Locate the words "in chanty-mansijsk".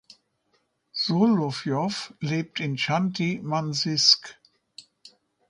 2.59-4.35